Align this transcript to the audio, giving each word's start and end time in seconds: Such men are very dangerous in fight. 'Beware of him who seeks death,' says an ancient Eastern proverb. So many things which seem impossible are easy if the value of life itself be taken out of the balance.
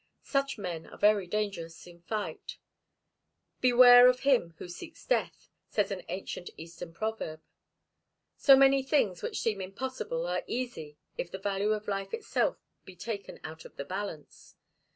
Such 0.23 0.57
men 0.57 0.87
are 0.87 0.97
very 0.97 1.27
dangerous 1.27 1.85
in 1.85 2.01
fight. 2.01 2.57
'Beware 3.59 4.07
of 4.07 4.21
him 4.21 4.55
who 4.57 4.67
seeks 4.67 5.05
death,' 5.05 5.51
says 5.69 5.91
an 5.91 6.01
ancient 6.09 6.49
Eastern 6.57 6.91
proverb. 6.91 7.39
So 8.35 8.55
many 8.55 8.81
things 8.81 9.21
which 9.21 9.41
seem 9.41 9.61
impossible 9.61 10.25
are 10.25 10.41
easy 10.47 10.97
if 11.19 11.29
the 11.29 11.37
value 11.37 11.73
of 11.73 11.87
life 11.87 12.15
itself 12.15 12.57
be 12.83 12.95
taken 12.95 13.39
out 13.43 13.63
of 13.63 13.75
the 13.75 13.85
balance. 13.85 14.55